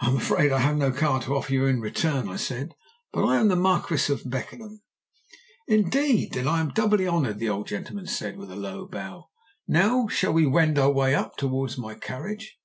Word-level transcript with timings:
"'I 0.00 0.08
am 0.10 0.16
afraid 0.18 0.52
I 0.52 0.58
have 0.60 0.76
no 0.76 0.92
card 0.92 1.22
to 1.24 1.34
offer 1.34 1.52
you 1.52 1.66
in 1.66 1.80
return,' 1.80 2.28
I 2.28 2.36
said; 2.36 2.76
'but 3.12 3.24
I 3.26 3.40
am 3.40 3.48
the 3.48 3.56
Marquis 3.56 4.12
of 4.12 4.22
Beckenham.' 4.30 4.82
"'Indeed! 5.66 6.34
Then 6.34 6.46
I 6.46 6.60
am 6.60 6.68
doubly 6.68 7.08
honoured,' 7.08 7.40
the 7.40 7.48
old 7.48 7.66
gentleman 7.66 8.06
said, 8.06 8.36
with 8.36 8.52
a 8.52 8.54
low 8.56 8.86
bow. 8.86 9.30
'Now 9.66 10.06
shall 10.06 10.32
we 10.32 10.46
wend 10.46 10.78
our 10.78 10.92
way 10.92 11.16
up 11.16 11.36
towards 11.36 11.76
my 11.76 11.96
carriage?' 11.96 12.56